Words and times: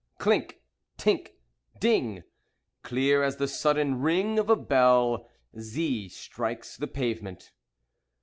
Clink! 0.17 0.61
Tink! 0.97 1.33
Ding! 1.79 2.23
Clear 2.81 3.21
as 3.21 3.37
the 3.37 3.47
sudden 3.47 4.01
ring 4.01 4.39
Of 4.39 4.49
a 4.49 4.55
bell 4.55 5.29
"Z" 5.59 6.09
strikes 6.09 6.75
the 6.75 6.87
pavement. 6.87 7.51